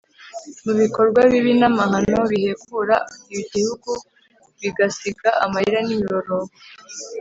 mu 0.63 0.73
bikorwa 0.81 1.19
bibi 1.31 1.53
n’amahano 1.61 2.19
bihekura 2.31 2.95
igihugu 3.37 3.91
bigasiga 4.61 5.29
amarira 5.43 5.79
n’imiborogo. 5.83 6.53